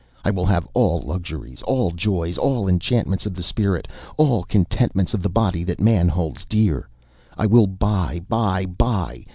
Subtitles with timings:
[0.25, 5.21] I will have all luxuries, all joys, all enchantments of the spirit, all contentments of
[5.21, 6.89] the body that man holds dear.
[7.37, 9.27] I will buy, buy, buy!